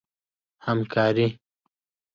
[0.65, 1.29] همکاري